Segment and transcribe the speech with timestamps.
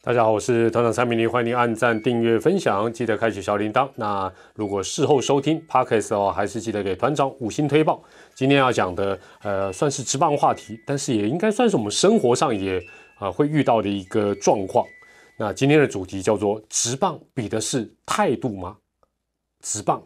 [0.00, 3.90] 大家好，我是团长蔡明黎，欢迎您按赞、订阅、分享，记得开启小铃铛。
[3.96, 8.00] 那如果事后收听 podcast 哦，还是记得给团长五星推报。
[8.32, 12.80] 今天要讲的，呃，算是职棒话题，但是也应该算是我们生活上也
[13.18, 14.86] 啊会遇到的一个状况。
[15.36, 18.76] 那今天的主题叫做职棒比的是态度吗？
[19.62, 20.00] 职棒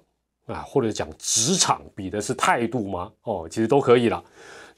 [0.46, 3.12] 啊，或者讲职场比的是态度吗？
[3.24, 4.24] 哦，其实都可以了。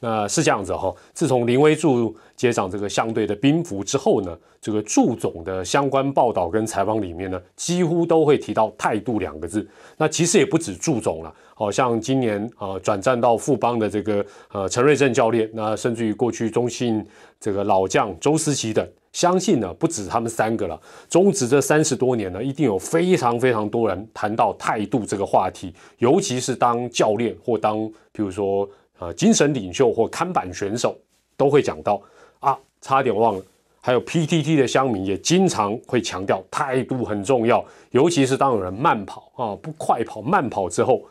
[0.06, 9.66] 那是这样子哈，自从林威柱接掌这个相对的兵符之后呢，这个祝总的相关报道跟采访里面呢，几乎都会提到态度两个字。
[9.96, 14.22] 那其实也不止祝总了，好像今年啊转战到富邦的这个
[14.52, 17.02] 呃陈瑞正教练，那甚至于过去中信
[17.40, 20.78] 这个老将周思齐等，相信呢不止他们三个了。
[21.08, 28.68] 中职这三十多年呢，一定有非常非常多人谈到态度这个话题，尤其是当教练或当比如说。
[28.98, 30.96] 呃，精神领袖或看板选手
[31.36, 32.00] 都会讲到
[32.38, 33.42] 啊，差点忘了，
[33.80, 41.02] 还有 PTT 的乡民也经常会强调态度很重要，尤其是当有人慢跑啊，不快跑慢跑之后，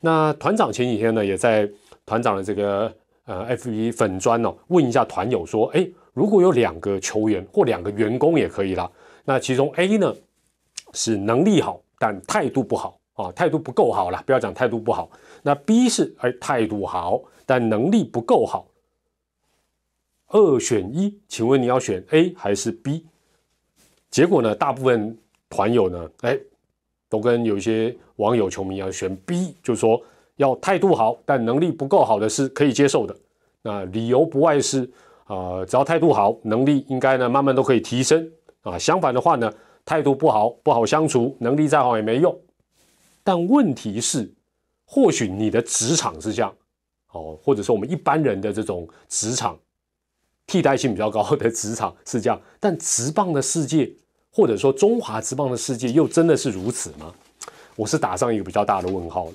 [0.00, 1.68] 那团长前几天呢，也在
[2.04, 2.92] 团长的这个
[3.24, 8.90] 呃 FB 粉砖哦，问一下团友说，哎，如果有两个球员或两个员工也可以啦，
[9.24, 10.14] 那其中 A 呢
[10.92, 15.10] 是能力好，但态度不好啊，态度不够好了，不要讲态度不好。
[15.42, 18.66] 那 B 是哎态度好，但能力不够好。
[20.28, 23.04] 二选一，请问你要选 A 还是 B？
[24.10, 25.18] 结果呢，大部分
[25.48, 26.38] 团友呢，哎，
[27.08, 30.00] 都跟有一些网友球迷一样选 B，就说
[30.36, 33.16] 要态度好，但能力不够好的是可以接受的。
[33.62, 34.88] 那理由不外是
[35.24, 38.30] 啊，只要态度好，能力应该呢慢慢都可以提升
[38.62, 38.78] 啊。
[38.78, 39.52] 相反的话呢，
[39.84, 42.36] 态度不好，不好相处，能力再好也没用。
[43.22, 44.32] 但问题是。
[44.92, 46.52] 或许你的职场是这样，
[47.12, 49.56] 哦，或者说我们一般人的这种职场
[50.48, 53.88] 替代性比较高的职场是这样，但职棒的世界，
[54.32, 57.14] 或者说中华职棒的世界，又真的是如此吗？
[57.76, 59.28] 我是打上一个比较大的问号。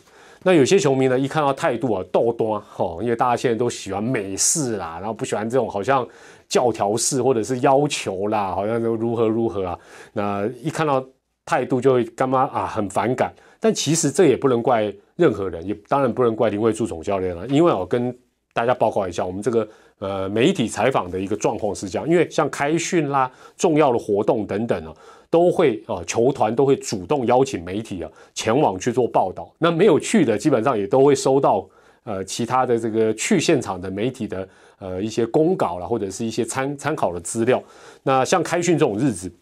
[0.44, 6.06] 那有些球迷呢，一看到态度啊，斗多哦，因为大家现在都喜欢美式啦，然后不喜欢这种好像
[6.50, 9.80] 教条式或者是要求啦，好像都如何如何啊，
[10.12, 11.02] 那一看到
[11.46, 13.34] 态度就会干嘛啊，很反感。
[13.66, 17.48] 但其实这也不能怪任何人，也当然不能怪林慧柱总教练了。
[17.48, 18.16] 因为我跟
[18.54, 19.68] 大家报告一下，我们这个
[19.98, 24.94] 呃媒体采访的一个状况是这样：因为像开训啦、重要的活动等等啊，
[25.32, 29.52] 都会啊球团都会主动邀请媒体啊前往去做报道。
[29.58, 31.68] 那没有去的，基本上也都会收到
[32.04, 34.48] 呃其他的这个去现场的媒体的
[34.78, 37.64] 呃一些公稿啦，或者是一些参参考的资料。
[38.04, 39.34] 那像开训这种日子，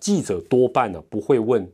[0.00, 1.64] 记者多半呢不会问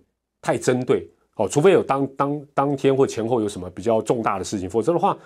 [0.42, 1.08] 太针对。
[1.38, 5.16] 哦，除非有当当当天或前后有什么比较重大的事情，否则的话，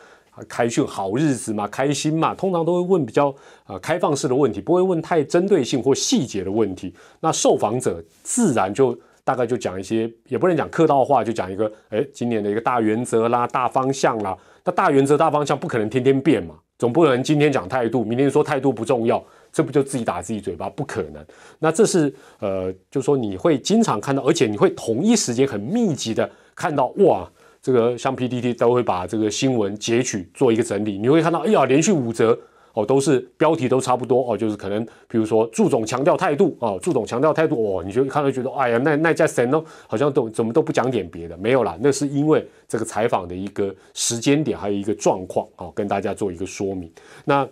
[0.47, 3.35] 开训好日子嘛，开心嘛，通常都会问比较
[3.67, 6.95] 呃开放式的问题，不会问太针对性或细节的问题。
[7.21, 14.37] 那受访者自然就大概就讲一些，也不能讲客套话，就讲一个，哎，今年的一个大原则啦、大方向啦。
[14.65, 19.25] 那大原则、大方向不可能天天变嘛，总不能今天讲态度，明天说态度不重要。
[19.53, 20.69] 这不就自己打自己嘴巴？
[20.69, 21.25] 不可能。
[21.61, 30.99] 那这是呃，就说你会经常看到，而且你会同一时间很密集的看到，哇，这个像 PDT 都会把这个新闻截取做一个整理。
[30.99, 32.37] 你会看到，哎呀，连续五折
[32.75, 46.91] 哦，都是标题都差不多哦，就是可能比如说祝总强调态度啊，祝总强调态度哦，你就看到觉得，哎呀，那那家神哦，好像都怎么都不讲点别的，没有啦，那是因为这个采访的一个时间点还有一个状况啊，跟大家做一个说明。
[47.25, 47.49] 那。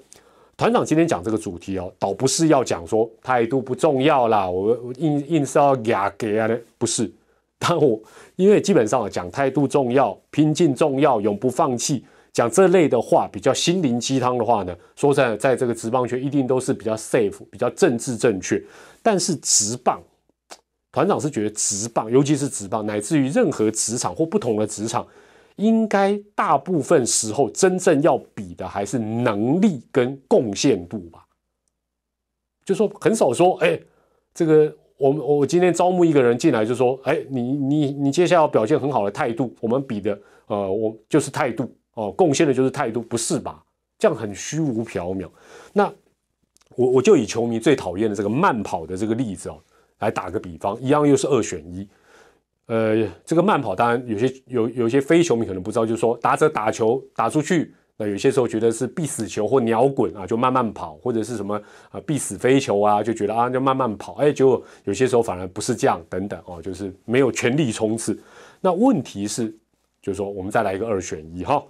[0.56, 7.10] 团长今天讲这个主题哦，倒不是要讲说态度不重要啦，我我硬硬是要压给啊的，不是。
[7.58, 7.98] 但我
[8.36, 18.62] 因为基本上讲态度重要，拼劲重要，永不放弃，讲这类的话比较心灵鸡汤的话呢，说在在这个职棒圈一定都是比较 safe，比较政治正确。
[19.02, 20.00] 但是职棒，
[20.92, 25.06] 团长是觉得职棒，尤其是职棒，乃至于任何职场或不同的职场。
[25.56, 31.26] 应该大部分时候真正要比的还是能力跟贡献度吧，
[32.64, 33.78] 就说很少说，哎，
[34.32, 43.62] 这个我们我今天招募一个人进来就说，哎，你你你接下来要表现很好的态度，我们比的，呃，我就是态度哦，贡献的就是态度，不是吧？
[43.98, 45.28] 这样很虚无缥缈。
[45.72, 45.92] 那
[46.76, 49.58] 我我就以球迷最讨厌的这个慢跑的这个例子哦，
[49.98, 51.86] 来打个比方，一样又是二选一。
[52.66, 61.60] 呃，这个慢跑当然有些有有些非球迷可能不知道，就是说打者打球打出去，那有些时候觉得是必死球或鸟滚啊，就慢慢跑，或者是什么
[61.90, 68.16] 啊必死飞球啊，就觉得啊就慢慢跑，哎，结果有些时候反而不是这样，等等哦，就是没有全力冲刺。
[68.60, 69.50] 那问题是，
[70.00, 71.60] 就是说我们再来一个二选一哈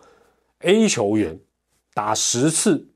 [0.61, 1.39] ，A 球员
[1.93, 2.87] 打十次，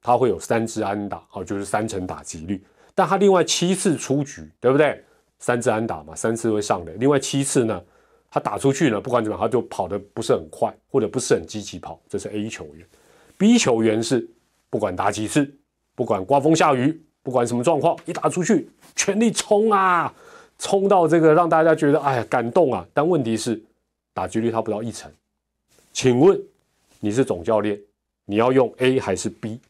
[0.00, 2.62] 他会有三支安打，哦，就是三成打击率。
[2.94, 5.02] 但他另外七次出局，对不对？
[5.38, 6.92] 三次安打嘛，三次会上的。
[6.92, 7.82] 另外七次呢，
[8.30, 12.86] 他打出去呢，不管怎么样，他就跑得不是很快，或者不是很积极跑，这是 A 球员。
[13.36, 14.28] B 球员是
[14.70, 15.52] 不管打几次，
[15.96, 20.14] 不管刮风下雨，不管什么状况，一打出去全力冲啊，
[20.58, 22.86] 冲到这个让大家觉得哎呀感动啊。
[22.94, 23.60] 但问题是
[24.12, 25.10] 打击率他不到一成。
[25.92, 26.40] 请问
[27.04, 27.76] 你是总教练，
[28.26, 29.60] 你要用 A 还是 B？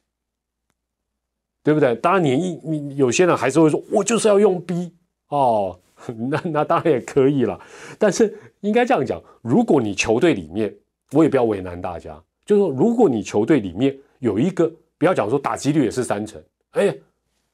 [1.65, 1.95] 对不对？
[1.97, 4.93] 当然，你一你有些人还是会说，我就是要用 B
[5.29, 5.81] 哦，
[6.31, 7.59] 那那当然也可以了。
[7.99, 10.75] 但是应该这样讲，如果你球队里面，
[11.13, 16.43] 我也不要为难大家，就是说，如果你球队里面有一个，不要讲说打击率也是三成，
[16.73, 16.95] 哎，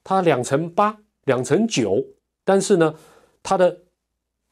[0.03, 2.05] 他两成八、两成九，
[2.45, 2.95] 但是呢，
[3.43, 3.79] 他的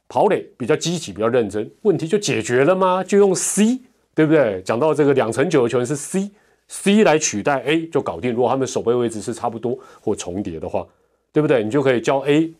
[0.06, 3.02] 跑垒比较积极、比较认真，问题就解决了吗？
[3.02, 3.81] 就用 C，
[4.16, 4.60] 对不对？
[4.62, 6.30] 讲到这个两成九的球员是 C。
[6.68, 8.32] C 来取代 A 就搞定。
[8.32, 10.84] 如果他们守备位置是差不多或重叠的话，
[11.32, 11.62] 对不对？
[11.62, 12.52] 你就可以叫 A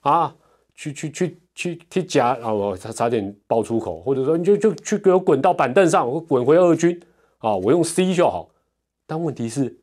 [0.00, 0.34] 啊，
[0.74, 2.50] 去去去去踢夹啊！
[2.50, 6.98] 我差差点爆粗口，或者说你就就去给我滚到板凳上，我滚回二军
[7.38, 7.54] 啊！
[7.54, 8.48] 我用 C 就好。
[9.06, 9.76] 但问题是，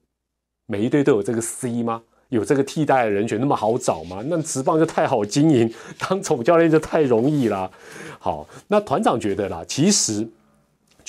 [0.65, 2.01] 每一队都有这个 C 吗？
[2.29, 4.23] 有这个替代的人选那么好找吗？
[4.25, 7.69] 那职棒就太好经营，当总教练就太容易啦。
[8.17, 10.27] 好，那团长觉得啦，其实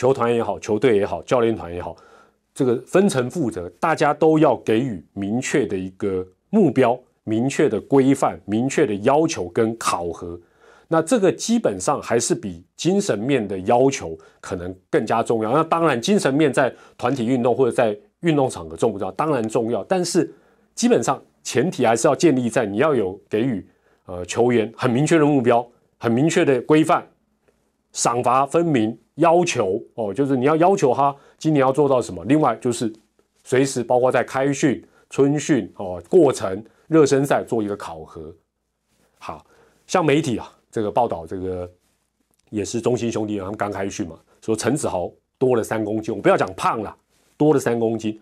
[0.02, 1.94] 球团也好，球队也好，教练团也好。
[2.52, 10.36] 这个分层负责，大家都要给予明确的一个目标、明确的规范、明确的要求跟考核。
[10.88, 15.52] 那这个基本上还是比精神面的要求可能更加重要。
[15.52, 19.12] 那当然，精神面在团体运动或者在运动场合重不重要？
[19.12, 19.84] 当然重要。
[19.84, 20.28] 但是
[20.74, 23.64] 基本上前提还是要建立在你要有给予
[24.06, 25.64] 呃球员很明确的目标、
[25.98, 27.06] 很明确的规范，
[27.92, 28.98] 赏罚分明。
[29.16, 32.24] 要求哦，就是你要要求他今年要做到什么。
[32.24, 32.90] 另外就是
[33.44, 38.34] 随时包括在开训、春训哦过程、热身赛做一个考核。
[39.18, 39.44] 好
[39.86, 41.70] 像媒体啊，这个报道这个
[42.48, 46.96] 也是中心兄弟他们刚开训嘛，说陈子豪多了三公斤，我不要讲胖了，
[47.36, 48.18] 多了三公斤，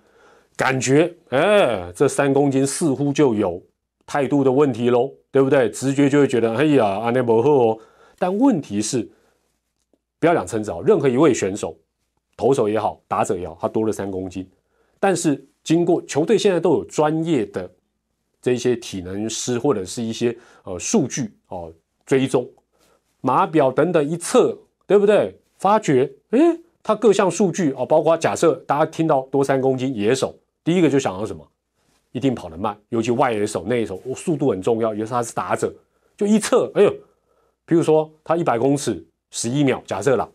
[0.56, 3.62] 感觉哎这三公斤似乎就有
[4.04, 5.70] 态度的问题喽，对不对？
[5.70, 7.78] 直觉就会觉得哎呀阿内伯赫哦，
[8.18, 9.08] 但问题是。
[10.20, 11.74] 不要讲称子豪，任何一位选手，
[12.36, 14.46] 投手也好，打者也好，他多了三公斤。
[15.00, 17.68] 但是经过球队现在都有专业的
[18.42, 21.72] 这些体能师或者是一些呃数据哦
[22.04, 22.46] 追踪
[23.22, 24.56] 码表等等一测，
[24.86, 25.34] 对不对？
[25.56, 26.38] 发觉哎，
[26.82, 31.46] 他各项数据哦，包括假设大家听到多三公斤野手，第一个就想到什么？
[32.12, 34.94] 一定跑得慢，尤其外野手、内野手，速度很重要。
[34.94, 35.72] 尤其他是打者，
[36.14, 36.92] 就一测，哎呦，
[37.64, 39.02] 比如说他一百公尺。
[39.30, 40.28] 十一秒，假设啦，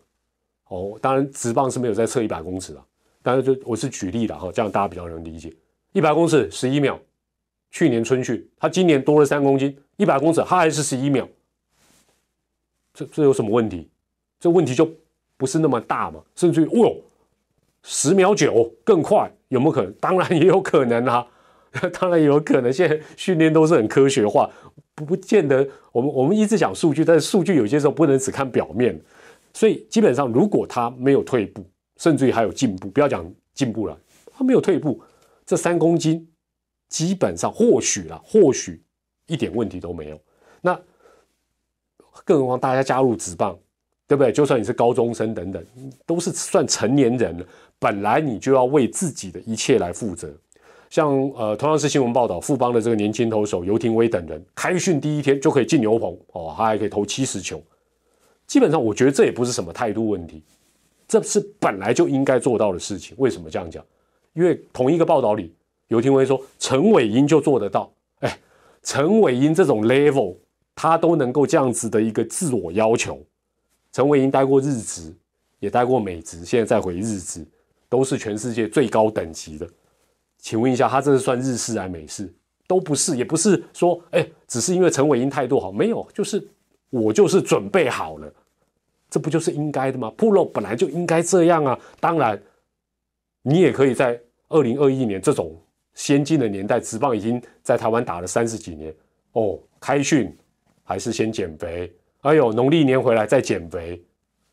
[0.68, 2.82] 哦，当然直棒是没有在测一百公尺的，
[3.22, 5.54] 但是就我是举例的哈，这样大家比较能理解。
[5.92, 6.98] 一百公尺十一秒，
[7.70, 11.28] 去年春训，他今年多了三公斤，一百公尺他还是十一秒，
[12.92, 13.88] 这这有什么问题？
[14.38, 14.90] 这问题就
[15.36, 16.96] 不是那么大嘛，甚至于哦，
[17.82, 19.92] 十秒九更快，有没有可能？
[19.94, 21.26] 当然也有可能啊，
[21.98, 22.72] 当然也有可能。
[22.72, 24.50] 现在训练都是很科学化。
[24.96, 28.98] 不不见得，我们我们一直讲数据，但是数据有些时候不能只看表面，
[29.52, 31.64] 所以基本上如果他没有退步，
[31.98, 33.96] 甚至于还有进步，不要讲进步了，
[34.32, 34.98] 他没有退步，
[35.44, 36.26] 这三公斤
[36.88, 38.82] 基本上或许了，或许
[39.26, 40.18] 一点问题都没有。
[40.62, 40.80] 那
[42.24, 43.56] 更何况大家加入职棒，
[44.08, 44.32] 对不对？
[44.32, 45.62] 就算你是高中生等等，
[46.06, 47.46] 都是算成年人了，
[47.78, 50.34] 本来你就要为自己的一切来负责。
[50.88, 57.62] 像呃，同样是新闻报道，富邦的这个年轻投手尤廷威等人，开训第一天就可以进牛棚哦，他还可以投七十球。
[58.46, 60.42] 基本上，我觉得这也不是什么态度问题，
[61.08, 63.16] 这是本来就应该做到的事情。
[63.18, 63.84] 为什么这样讲？
[64.34, 65.52] 因为同一个报道里，
[65.88, 67.92] 尤廷威说陈伟英就做得到。
[68.20, 68.38] 哎，
[68.82, 70.36] 陈伟英这种 level，
[70.74, 73.20] 他都能够这样子的一个自我要求。
[73.92, 75.12] 陈伟英待过日职，
[75.58, 77.44] 也待过美职，现在再回日职，
[77.88, 79.68] 都是全世界最高等级的。
[80.46, 82.32] 请问一下，他这是算日式还是美式？
[82.68, 86.40] 都不是，也不是说，哎，只是因为陈伟英态度好，没有，就是
[86.88, 88.32] 我就是准备好了，
[89.10, 91.76] 这不就是应该的吗？Pro 本来就应该这样啊。
[91.98, 92.40] 当然，
[93.42, 95.52] 你也可以在二零二一年这种
[95.94, 98.94] 先进的年代，职棒已经在台湾打了三十几年
[99.32, 100.32] 哦，开训
[100.84, 104.00] 还是先减肥，哎呦，农历年回来再减肥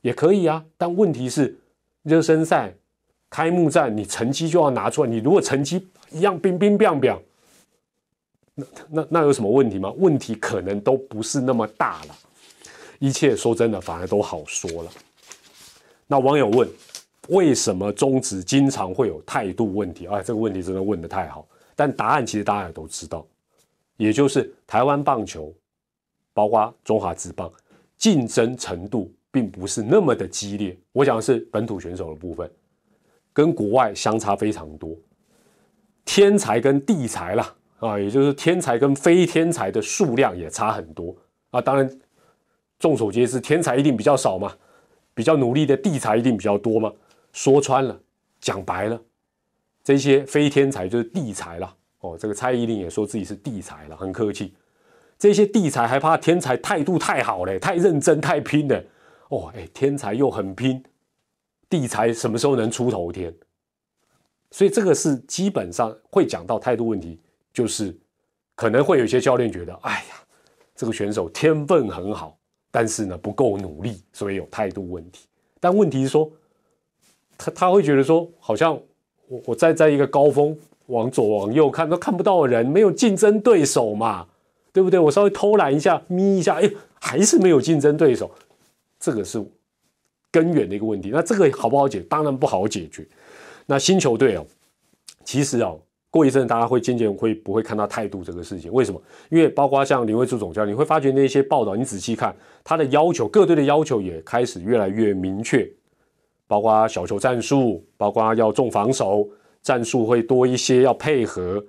[0.01, 0.65] 也可以啊。
[0.75, 1.55] 但问题是
[2.01, 2.73] 热身赛。
[3.33, 7.19] 开幕战你成绩就要拿出来，你如果成绩一样冰冰冰冰，
[8.53, 9.91] 那那那有什么问题吗？
[9.97, 12.15] 问题可能都不是那么大了，
[12.99, 14.91] 一切说真的反而都好说了。
[16.05, 16.69] 那网友问，
[17.29, 20.05] 为什么中职经常会有态度问题？
[20.05, 21.43] 哎，这个问题真的问的太好，
[21.75, 23.25] 但答案其实大家也都知道，
[23.97, 25.51] 也就是台湾棒球，
[26.35, 27.51] 包括中华职棒，
[27.97, 30.77] 竞争程度并不是那么的激烈。
[30.91, 32.47] 我讲的是本土选手的部分，
[33.33, 34.95] 跟国外相差非常多。
[36.05, 41.15] 天才跟地才啦，啊，也就是天才跟非天才的数量也差很多
[41.49, 41.59] 啊。
[41.59, 41.89] 当然，
[42.77, 44.53] 众所皆知，天才一定比较少嘛，
[45.13, 46.91] 比较努力的地才一定比较多嘛。
[47.31, 47.99] 说穿了，
[48.39, 49.01] 讲白了，
[49.83, 51.75] 这些非天才就是地才了。
[51.99, 54.53] 哦，这个蔡依林也说自己是地才了，很客气。
[55.17, 58.83] 这些地才还怕天才态度太好嘞，太认真太拼了。
[59.29, 60.83] 哦，哎，天才又很拼，
[61.74, 63.34] 地才什么时候能出头天？
[64.51, 67.20] 所以这个是基本上会讲到态度问题，
[67.51, 67.98] 就是
[68.53, 70.15] 可能会有些教练觉得，哎呀，
[70.75, 72.38] 这个选手天分很好，
[72.70, 75.25] 但是呢不够努力，所以有态度问题。
[75.60, 76.32] 但问题是说，
[77.36, 78.80] 他他会觉得说，好像
[79.27, 84.27] 我我在在一个高峰，往左往右看都看不到人，没有竞争对手嘛，
[84.72, 85.00] 对不对？
[85.00, 88.30] 我稍微偷懒一下，眯一下，哎，还是没有竞争对手，
[89.00, 89.44] 这个是
[90.33, 91.11] 根源的一个问题。
[91.13, 92.01] 那这个好不好解？
[92.09, 93.07] 当然不好解决。
[93.67, 94.45] 那新球队哦，
[95.23, 98.73] 其实哦，过一阵大家会渐渐会不会看到态度这个事情？
[98.73, 99.01] 为什么？
[99.29, 105.65] 因为包括像林威柱总教练，你会发觉那些报道，你仔细看他的要求，各队的要求也开始越来越明确，
[106.47, 109.29] 包括小球战术，包括要重防守，
[109.61, 111.63] 战术会多一些，要配合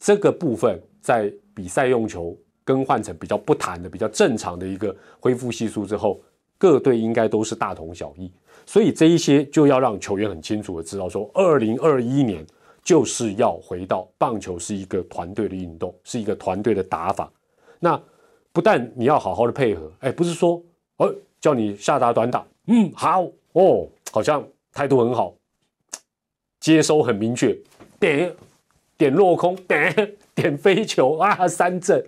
[0.00, 6.20] 这个部分，在比赛用球更换成比较不弹的、比较正常的一个恢复系数之后，
[6.58, 8.30] 各队应该都是大同小异。
[8.66, 12.42] 所以这一些就要让球员很清楚的知道，说二零二一年
[12.82, 17.30] 就是要回到棒球是一个团队的运动，是一个团队的打法。
[17.78, 18.00] 那
[18.52, 20.62] 不但你要好好的配合，哎，不是说
[20.96, 24.42] 哦叫你下打短打，嗯好哦，好像
[24.72, 25.34] 态度很好，
[26.60, 27.54] 接收很明确，
[28.00, 28.34] 点
[28.96, 32.02] 点落空，点点飞球啊三振，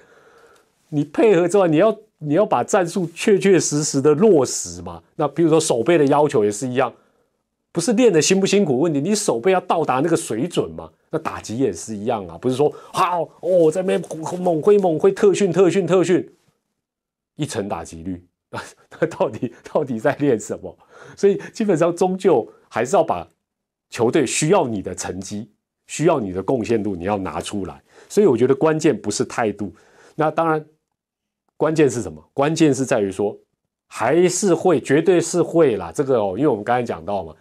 [0.89, 1.95] 你配合之外，你要。
[2.19, 5.03] 你要把战术确确实实的落实嘛？
[5.17, 6.93] 那比如说手背的要求也是一样，
[7.71, 10.91] 不是练的辛不辛苦问题，你手背要到达那个水准嘛？
[11.11, 14.03] 那打击也是一样啊，不是说好哦，在那边
[14.41, 16.27] 猛挥猛挥特训特训特训，
[17.37, 18.63] 一成打击率啊，
[18.99, 20.75] 那到底到底在练什么？
[21.17, 23.29] 所以基本上终究还是要把
[23.91, 25.51] 球队需要你的成绩，
[25.87, 27.83] 需要你的贡献度，你要拿出来。
[28.09, 29.71] 所以我觉得关键不是态度，
[30.15, 30.65] 那当然。
[31.57, 32.23] 关键是什么？
[32.35, 33.37] 关键是在于说，
[33.87, 35.91] 还是会，绝对是会啦。
[35.95, 37.35] 这个哦，因为我们刚才讲到嘛，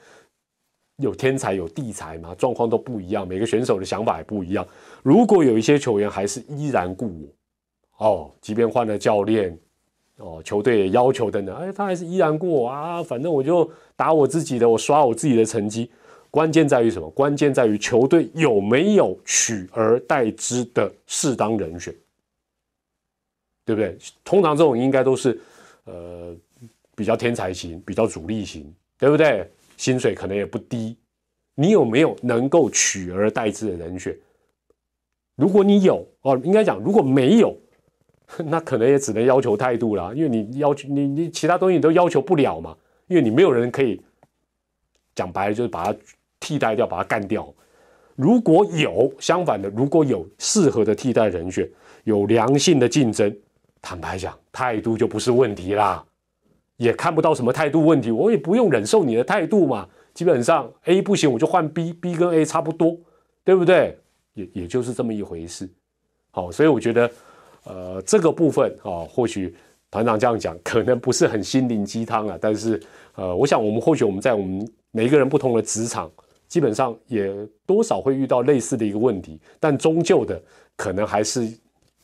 [0.98, 4.66] 有天才有地才嘛，状况都不一样，每个选手的想法也不一样。
[5.04, 7.08] 如果有一些球员还是依然故
[7.98, 9.58] 我，哦，即便换了教练，
[10.18, 15.92] 哦，球队也要求等等，哎，他还是依然故我啊，反正我就打我自己的，我刷我自己的成绩。
[16.32, 17.10] 关键在于什么？
[17.10, 21.94] 关键在于球队有没有取而代之的适当人选。
[23.66, 23.98] 对不对？
[24.24, 25.38] 通常这种应该都是，
[25.86, 26.36] 呃，
[26.96, 29.50] 比较天才型、比较主力型，对不对？
[29.76, 30.96] 薪水可能也不低。
[31.56, 34.16] 你有没有能够取而代之的人选？
[35.36, 37.58] 如果你有哦，应该讲如果没有，
[38.46, 44.02] 那可能也只能要求态度了，因为你要求你你其他东西你都要求不了嘛，因为你没有人可以
[45.14, 46.00] 讲白了就是把它
[46.40, 47.54] 替代掉，把它干掉。
[48.16, 51.70] 如果有相反的，如果有适合的替代人选，
[52.06, 53.36] 有良性的竞争。
[53.86, 56.04] 坦白讲，态度就不是问题啦，
[56.78, 59.88] 也看不到什么态度问题，我也不用忍受你的态度嘛。
[60.12, 62.98] 基本上 A 不行，我就换 B，B 跟 A 差不多，
[63.44, 63.96] 对不对？
[64.34, 65.70] 也也就是这么一回事。
[66.32, 67.12] 好，所以我觉得，
[67.66, 69.56] 呃，这个部分啊，或许
[69.92, 72.82] 团长这样讲可能不是很心灵鸡汤啊，但是
[73.14, 76.12] 呃，我想我们或许我们在我们每一个人不同的职场，
[76.48, 77.32] 基本上也
[77.68, 80.42] 多少会遇到类似的一个问题，但终究的
[80.76, 81.48] 可能还是。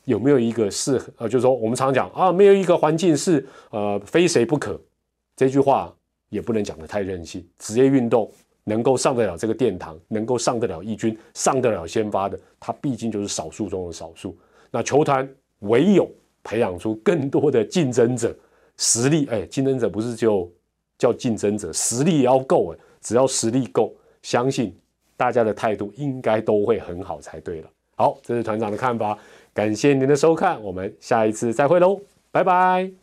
[0.05, 1.11] 有没有一个适合？
[1.17, 4.79] 呃，就是说，我们常讲啊，没有一个环境是呃非谁不可。
[5.35, 5.93] 这句话
[6.29, 7.47] 也不能讲的太任性。
[7.59, 8.31] 职业运动
[8.63, 14.37] 能够上得了这个殿堂，能够上得了一军，上得了先发的，它毕竟就是少数中的少数。
[14.69, 15.27] 那球团
[15.59, 16.09] 唯有
[16.43, 18.35] 培养出更多的竞争者，
[18.77, 20.51] 实力哎，竞争者不是就
[20.97, 22.77] 叫竞争者，实力也要够哎。
[23.01, 23.91] 只要实力够，
[24.21, 24.77] 相信
[25.17, 27.69] 大家的态度应该都会很好才对了。
[27.95, 29.17] 好，这是团长的看法。
[29.53, 33.00] 感谢您的收看，我们下一次再会喽，拜拜。